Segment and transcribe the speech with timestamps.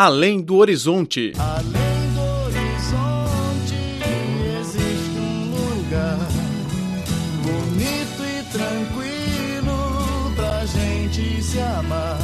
[0.00, 1.32] Além do Horizonte.
[1.36, 3.74] Além do horizonte
[4.60, 6.18] existe um lugar
[7.42, 12.16] bonito e tranquilo pra gente se amar.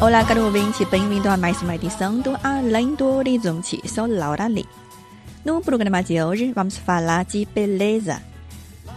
[0.00, 3.80] Olá, caro ouvinte, bem-vindo a mais uma edição do Além do Horizonte.
[3.88, 4.66] Sou Laura Lee.
[5.44, 8.33] No programa de hoje, vamos falar de beleza.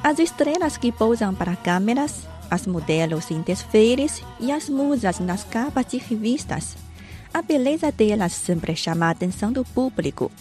[0.03, 5.85] As estrelas que pousam para câmeras, as modelos em desfiles e as musas nas capas
[5.87, 6.77] de revistas.
[7.33, 10.31] A beleza delas sempre chama a atenção do público.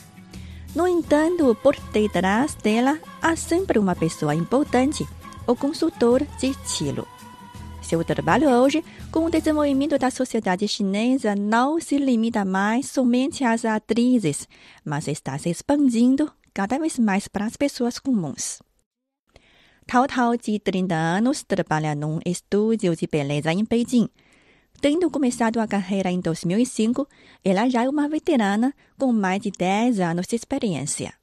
[0.75, 5.07] No entanto, por detrás dela há sempre uma pessoa importante,
[5.47, 7.07] o consultor de estilo.
[7.83, 13.65] Seu trabalho hoje, com o desenvolvimento da sociedade chinesa, não se limita mais somente às
[13.65, 14.49] atrizes,
[14.85, 18.61] mas está se expandindo cada vez mais para as pessoas comuns.
[19.87, 24.09] Tao, de 30 anos, trabalha num estúdio de beleza em Beijing.
[24.81, 27.07] Tendo começado a carreira em 2005,
[27.45, 31.15] ela já é uma veterana com mais de 10 anos de experiência.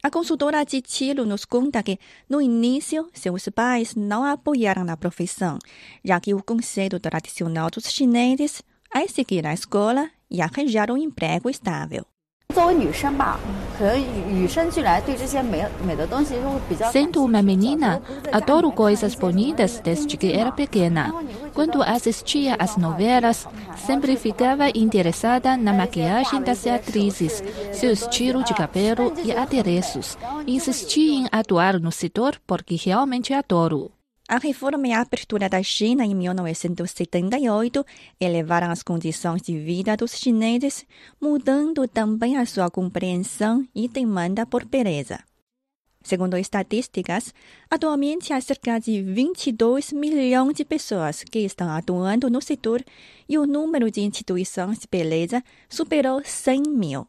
[0.00, 1.98] A consultora de estilo nos conta que,
[2.28, 5.58] no início, seus pais não a apoiaram na profissão,
[6.04, 8.62] já que o conceito tradicional dos chineses
[8.94, 12.06] é seguir a escola e arranjar um emprego estável.
[16.92, 21.14] Sendo uma menina, adoro coisas bonitas desde que era pequena.
[21.54, 23.46] Quando assistia às novelas,
[23.86, 27.42] sempre ficava interessada na maquiagem das atrizes,
[27.72, 30.18] seu estilo de cabelo e adereços.
[30.46, 33.90] Insisti em atuar no setor porque realmente adoro.
[34.30, 37.84] A reforma e a abertura da China em 1978
[38.20, 40.86] elevaram as condições de vida dos chineses,
[41.20, 45.18] mudando também a sua compreensão e demanda por beleza.
[46.04, 47.34] Segundo estatísticas,
[47.68, 52.84] atualmente há cerca de 22 milhões de pessoas que estão atuando no setor
[53.28, 57.04] e o número de instituições de beleza superou 100 mil.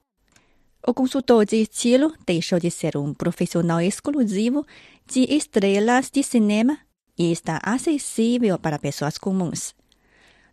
[0.87, 4.65] O consultor de estilo deixou de ser um profissional exclusivo
[5.05, 6.79] de estrelas de cinema
[7.20, 9.74] e está acessível para pessoas comuns.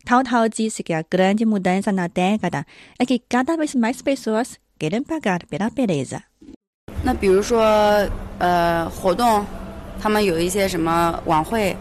[0.04, 2.66] Tao Tao disse que a grande mudança na década
[2.98, 6.22] é que cada vez mais pessoas querem pagar pela beleza.
[7.02, 7.62] 那比如说，
[8.38, 9.44] 呃，活动，
[10.00, 11.76] 他们有一些什么晚会，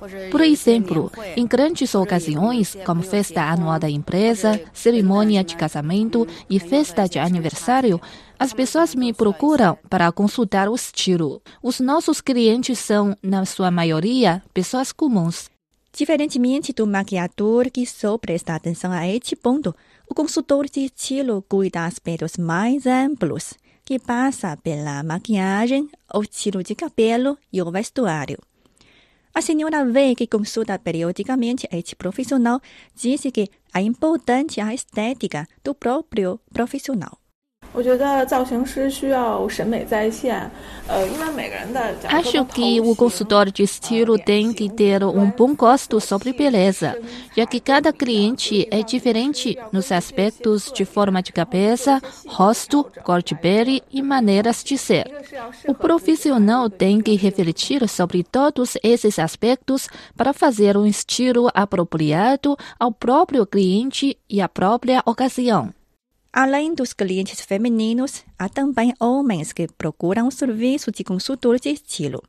[0.00, 6.58] 或者 Por exemplo, em grandes ocasiões, como festa anual da empresa, cerimônia de casamento e
[6.58, 8.00] festa de aniversário,
[8.45, 11.41] as pessoas me procuram para consultar o estilo.
[11.63, 15.49] Os nossos clientes são, na sua maioria, pessoas comuns.
[15.91, 19.75] Diferentemente do maquiador que só presta atenção a este ponto,
[20.07, 26.75] o consultor de estilo cuida aspectos mais amplos, que passa pela maquiagem, o estilo de
[26.75, 28.37] cabelo e o vestuário.
[29.33, 32.61] A senhora Wei, que consulta periodicamente este profissional,
[32.93, 37.24] disse que é importante a estética do próprio profissional.
[42.09, 46.97] Acho que o consultor de estilo tem que ter um bom gosto sobre beleza,
[47.35, 53.35] já que cada cliente é diferente nos aspectos de forma de cabeça, rosto, cor de
[53.35, 55.11] pele e maneiras de ser.
[55.67, 62.91] O profissional tem que refletir sobre todos esses aspectos para fazer um estilo apropriado ao
[62.91, 65.73] próprio cliente e à própria ocasião.
[66.34, 72.22] Além dos clientes femininos, há também homens que procuram o serviço de consultor de estilo.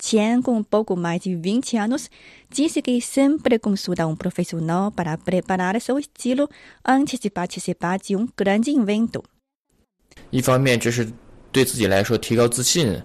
[0.00, 2.10] Chen, com pouco mais de 20 anos,
[2.50, 6.48] disse que sempre consulta um profissional para preparar seu estilo
[6.84, 9.22] antes de participar de um grande evento.
[10.30, 11.10] 一方面这是
[11.52, 13.00] 对自己来说提高自信，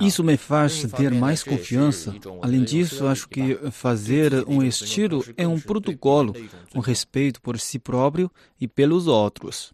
[0.00, 2.14] isso me faz ter mais confiança.
[2.40, 6.34] Além disso, acho que fazer um estilo é um protocolo,
[6.74, 8.30] um respeito por si próprio
[8.60, 9.72] e pelos outros.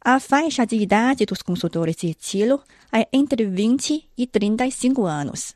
[0.00, 2.62] A faixa de idade dos consultores de estilo
[2.92, 5.54] é entre 20 e 35 anos.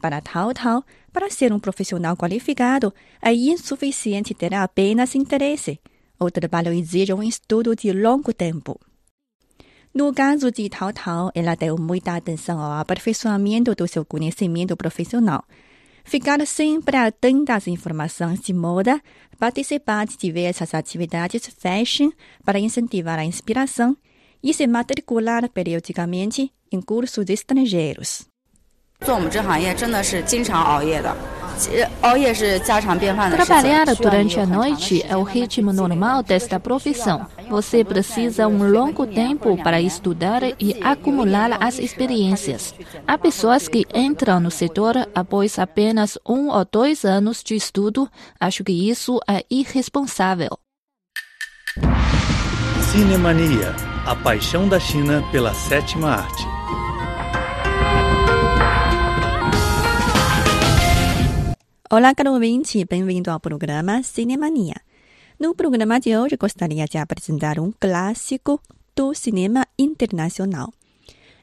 [0.00, 2.92] Para tal tal, para ser um profissional qualificado,
[3.22, 5.78] é insuficiente ter apenas interesse.
[6.18, 8.80] O trabalho exige um estudo de longo tempo.
[9.93, 15.43] No caso de Tao Tao, ela deu muita atenção ao aperfeiçoamento do seu conhecimento profissional.
[16.03, 19.01] Ficar sempre atenta às informações de moda,
[19.37, 22.11] participar de diversas atividades fashion
[22.43, 23.95] para incentivar a inspiração
[24.41, 28.29] e se matricular periodicamente em cursos estrangeiros.
[29.05, 31.15] 做我们这行业真的是经常熬夜的，
[33.30, 37.26] Trabalhar durante a noite é o ritmo normal desta profissão.
[37.48, 42.74] Você precisa um longo tempo para estudar e acumular as experiências.
[43.06, 48.08] Há pessoas que entram no setor após apenas um ou dois anos de estudo.
[48.40, 50.58] Acho que isso é irresponsável.
[52.90, 53.74] Cinemania
[54.06, 56.53] a paixão da China pela sétima arte.
[61.96, 64.74] Olá, caro ouvinte, bem-vindo ao programa Cinemania.
[65.38, 68.60] No programa de hoje, gostaria de apresentar um clássico
[68.96, 70.72] do cinema internacional.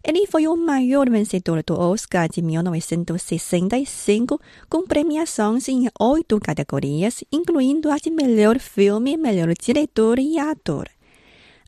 [0.03, 7.89] Ele foi o maior vencedor do Oscar de 1965, com premiações em oito categorias, incluindo
[7.89, 10.89] a de melhor filme, melhor diretor e ator.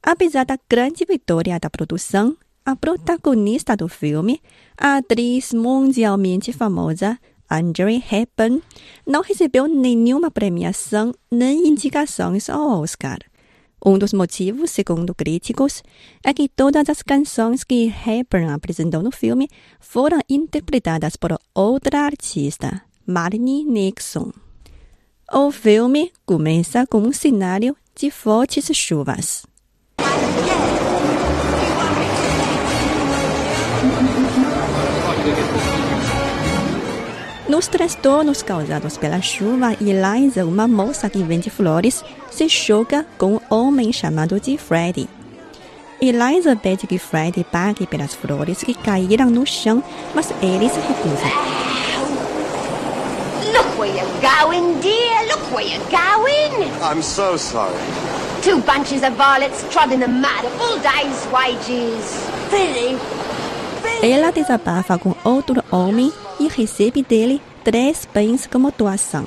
[0.06, 2.36] Apesar da grande vitória da produção,
[2.66, 4.42] a protagonista do filme,
[4.78, 7.18] a atriz mundialmente famosa
[7.50, 8.62] Audrey Hepburn,
[9.06, 13.20] não recebeu nenhuma premiação nem indicações ao Oscar.
[13.86, 15.84] Um dos motivos, segundo críticos,
[16.24, 19.50] é que todas as canções que Hepburn apresentou no filme
[19.80, 24.32] foram interpretadas por outra artista, Marnie Nixon.
[25.34, 29.44] O filme começa com um cenário de fortes chuvas.
[37.54, 43.40] Nos transtornos causados pela chuva, Eliza, uma moça que vende flores, se choca com um
[43.48, 45.08] homem chamado de Freddy.
[46.02, 49.84] Eliza pede que Freddy pague pelas flores que caíram no chão,
[50.16, 51.28] mas ele se recusa.
[53.54, 55.28] Look where you're going, dear.
[55.28, 56.72] Look where you're going.
[56.82, 57.78] I'm so sorry.
[58.42, 62.18] Two bunches of violets trod in the mud, a full day's wages.
[62.52, 62.98] Really?
[64.02, 69.26] Ela desabafa com outro homem e recebe dele três bens como doação.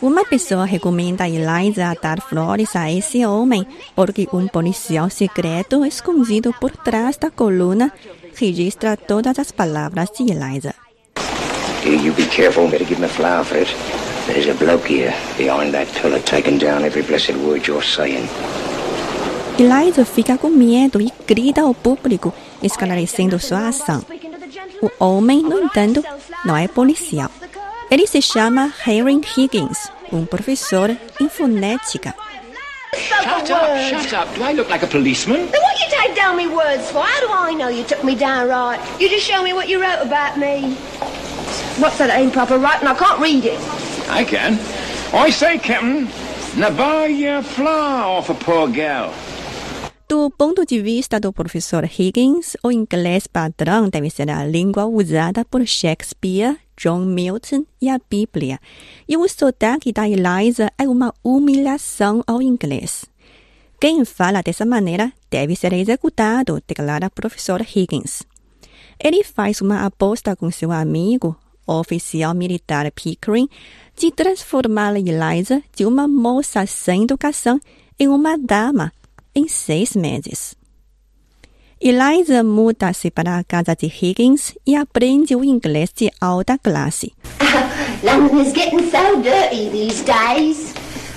[0.00, 3.64] Uma pessoa recomenda a Eliza a dar flores a esse homem
[3.94, 7.92] porque um policial secreto escondido por trás da coluna
[8.34, 10.74] registra todas as palavras de Eliza.
[11.84, 12.68] You be careful.
[12.68, 13.68] Better give him a flower for it.
[14.26, 18.28] There's a bloke here behind that pillar taking down every blessed word you're saying.
[19.58, 24.04] Eliza fica com medo e grita ao público, esclarecendo sua ação.
[24.82, 26.04] O homem, no entanto,
[26.44, 27.30] não é policial.
[27.90, 32.14] Ele se chama Harry Higgins, um professor em fonética.
[32.94, 34.34] Shut up, shut up.
[34.34, 35.46] Do I look like a policeman?
[35.50, 37.02] Then what you take down me words for?
[37.02, 38.78] How do I know you took me down right?
[39.00, 40.74] You just show me what you wrote about me.
[41.78, 42.86] What's that improper writing?
[42.86, 43.58] I can't read it.
[44.10, 44.58] I can.
[45.14, 46.08] I say, Captain,
[46.56, 49.12] now buy your flower off a poor gal.
[50.12, 55.42] Do ponto de vista do professor Higgins, o inglês padrão deve ser a língua usada
[55.42, 58.60] por Shakespeare, John Milton e a Bíblia.
[59.08, 63.06] E o sotaque da Eliza é uma humilhação ao inglês.
[63.80, 68.22] Quem fala dessa maneira deve ser executado, declara o professor Higgins.
[69.02, 71.34] Ele faz uma aposta com seu amigo,
[71.66, 73.48] oficial militar Pickering,
[73.96, 77.58] de transformar Eliza de uma moça sem educação
[77.98, 78.92] em uma dama
[79.34, 80.54] em seis meses.
[81.80, 87.12] Eliza muda-se para a casa de Higgins e aprende o inglês de alta classe.
[88.04, 90.74] London is getting so dirty these days.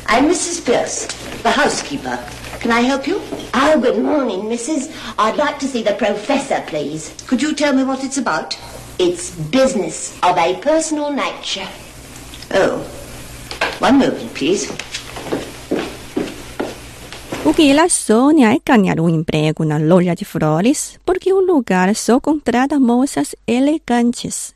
[0.07, 0.61] I'm Mrs.
[0.65, 1.07] Pierce,
[1.43, 2.17] the housekeeper.
[2.59, 3.21] Can I help you?
[3.53, 4.89] Oh, good morning, Mrs.
[5.19, 7.13] I'd like to see the professor, please.
[7.27, 8.57] Could you tell me what it's about?
[8.97, 11.67] It's business of a personal nature.
[12.51, 12.79] Oh,
[13.79, 14.71] one moment, please.
[17.45, 22.19] O que sonha é ganhar um emprego na loja de flores, porque o lugar só
[22.19, 24.51] contrata moças elegantes.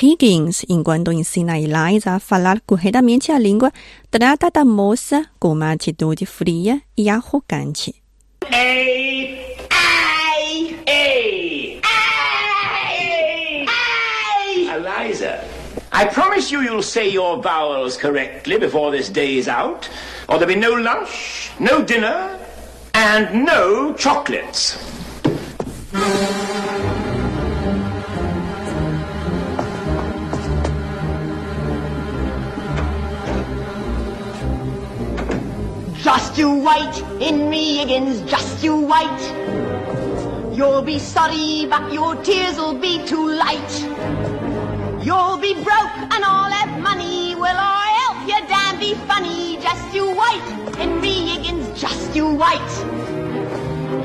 [0.00, 3.72] Higgins, enquanto ensina Eliza a falar corretamente a língua,
[4.12, 7.92] trata da moça com uma atitude fria e arrogante.
[8.44, 9.07] A,
[15.98, 19.88] I promise you you'll say your vowels correctly before this day is out,
[20.28, 22.38] or there'll be no lunch, no dinner,
[22.94, 24.78] and no chocolates.
[36.04, 40.56] Just you wait, Henry Higgins, just you wait.
[40.56, 43.97] You'll be sorry, but your tears'll be too late.
[45.02, 47.34] You'll be broke and I'll have money.
[47.34, 48.38] Will I help you?
[48.48, 49.56] Damn, be funny.
[49.62, 52.70] Just you wait, Henry Higgins, just you wait.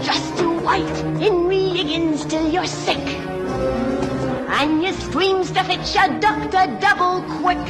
[0.03, 3.05] Just you wait, Henry Higgins, till you're sick.
[4.59, 7.65] And your screams to fetch a doctor double quick.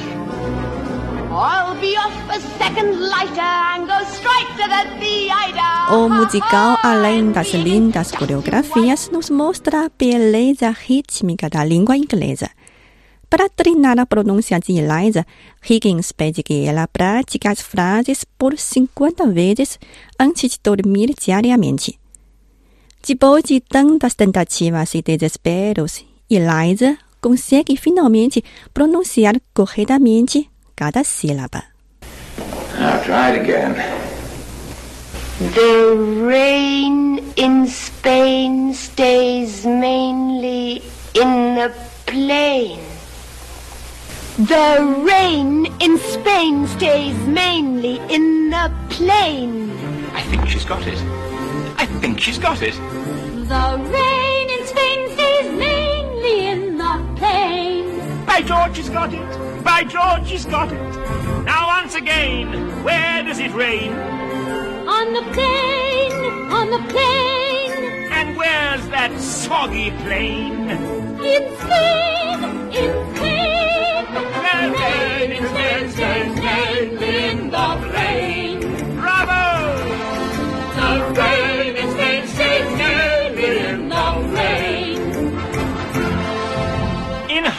[1.31, 5.73] I'll be off a second lighter and go straight to the theater.
[5.89, 12.49] O musical, além das lindas coreografias, nos mostra a beleza rítmica da língua inglesa.
[13.33, 15.25] Para treinar a pronúncia de Eliza,
[15.67, 19.79] Higgins pede que ela pratique as frases por 50 vezes
[20.19, 21.97] antes de dormir diariamente.
[23.01, 31.63] Depois de tantas tentativas e desesperos, Eliza consegue finalmente pronunciar corretamente cada sílaba.
[32.79, 33.73] Now try it again.
[35.55, 40.83] The rain in Spain stays mainly
[41.15, 41.73] in the
[42.05, 42.92] plain.
[44.37, 49.69] The rain in Spain stays mainly in the plain.
[50.11, 50.97] I think she's got it.
[51.77, 52.73] I think she's got it.
[52.73, 58.25] The rain in Spain stays mainly in the plain.
[58.25, 59.63] By George, she's got it.
[59.63, 61.45] By George, she's got it.
[61.45, 63.93] Now once again, where does it rain?
[63.93, 68.11] On the plain, on the plain.
[68.11, 70.71] And where's that soggy plain?
[71.21, 73.32] In Spain, in Spain.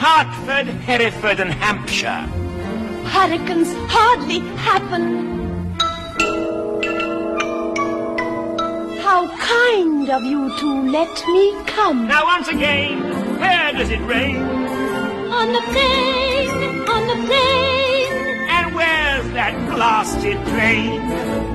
[0.07, 2.29] Hartford, Hereford, and Hampshire.
[3.09, 5.05] Hurricanes hardly happen.
[8.99, 12.07] How kind of you to let me come.
[12.07, 13.01] Now once again,
[13.41, 14.37] where does it rain?
[15.33, 16.64] On the plain,
[17.29, 18.09] the.
[18.57, 21.01] And where's that blasted train?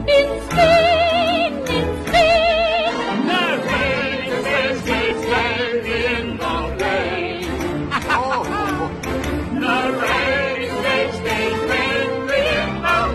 [0.07, 2.39] In Spain, in Spain.
[2.49, 6.59] Rain in the rain in Spain stays mainly in the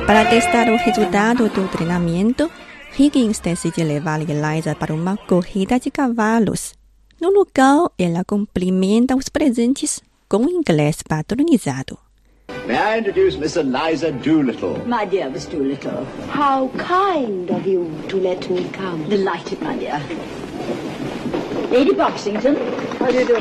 [0.07, 2.51] Para testar o resultado do treinamento,
[2.99, 6.75] Higgins decide levar Eliza para uma corrida de cavalos.
[7.21, 12.04] No local, ela cumprimenta os presentes com inglês padronizado.
[12.49, 14.87] May I introduce Miss Eliza Doolittle?
[14.87, 16.05] My dear Miss Doolittle.
[16.29, 19.09] How kind of you to let me come.
[19.09, 20.03] Delighted, my dear.
[21.71, 22.57] Lady Boxington.
[22.99, 23.41] How do you do?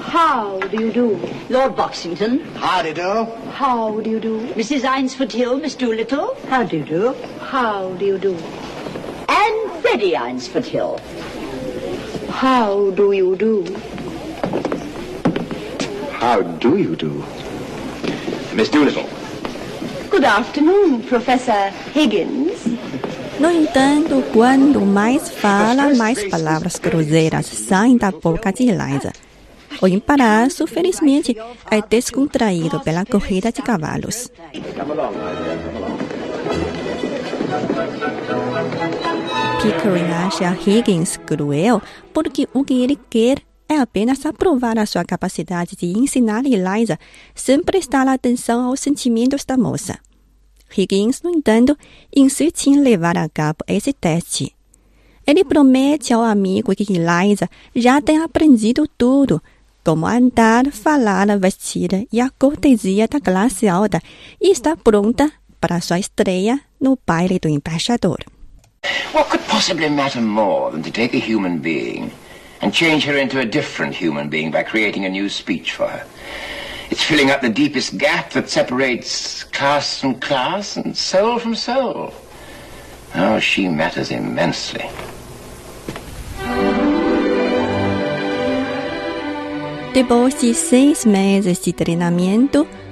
[0.00, 1.20] How do you do?
[1.48, 2.44] Lord Boxington.
[2.54, 2.88] How do.
[2.88, 3.24] You do?
[3.50, 4.40] How do you do?
[4.54, 4.84] Mrs.
[4.84, 6.36] Eynsford Hill, Miss Doolittle.
[6.48, 7.12] How do you do?
[7.40, 8.34] How do you do?
[9.28, 11.00] And Freddie Eynsford Hill.
[12.30, 13.64] How do you do?
[16.12, 17.24] How do you do?
[18.54, 19.04] Miss Doolittle.
[20.10, 22.64] Good afternoon, Professor Higgins.
[23.40, 29.12] No entanto, quando mais fala, mais palavras cruzeiras saem da boca de Eliza.
[29.82, 31.36] O embaraço, felizmente,
[31.68, 34.30] é descontraído pela corrida de cavalos.
[39.60, 41.82] Pickering acha Higgins cruel
[42.12, 43.38] porque o que ele quer
[43.74, 46.98] é apenas aprovar a sua capacidade de ensinar Eliza
[47.34, 49.98] sem prestar atenção aos sentimentos da moça.
[50.76, 51.76] Higgins, no entanto,
[52.14, 54.54] insiste em levar a cabo esse teste.
[55.26, 59.42] Ele promete ao amigo que Eliza já tem aprendido tudo,
[59.84, 64.00] como andar, falar, vestir e a cortesia da classe alta,
[64.40, 68.18] e está pronta para sua estreia no baile do embaixador.
[69.14, 72.10] What could possibly matter more than to take a human being
[72.64, 76.06] and change her into a different human being by creating a new speech for her?
[76.90, 82.14] It's filling up the deepest gap that separates class from class and soul from soul.
[83.14, 84.88] Oh, she matters immensely.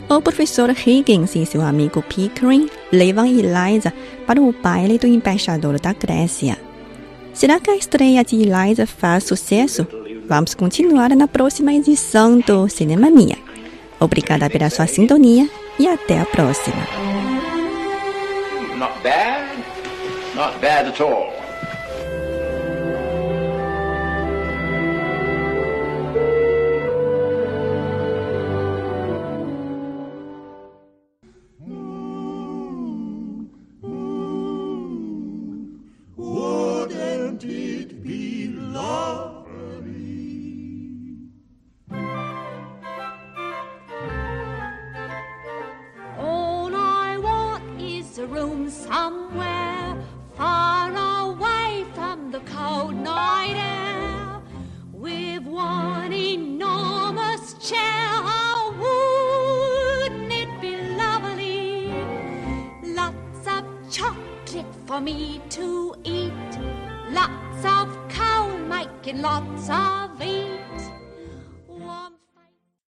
[0.08, 3.92] O professor Higgins e seu amigo Pickering levam Eliza
[4.26, 6.58] para o baile do embaixador da Grécia.
[7.34, 9.86] Será que a estreia de Eliza faz sucesso?
[10.28, 13.36] Vamos continuar na próxima edição do Cinema Mia.
[13.98, 15.48] Obrigada pela sua sintonia
[15.78, 16.86] e até a próxima.
[18.76, 19.64] Not bad.
[20.34, 21.41] Not bad at all.
[48.66, 49.96] Is somewhere
[50.36, 50.90] far
[51.24, 54.40] away from the cold night air
[54.92, 58.18] with one enormous share.
[58.40, 61.92] Oh, wouldn't it be lovely?
[62.84, 66.52] Lots of chocolate for me to eat.
[67.10, 70.01] Lots of cow milk and lots of.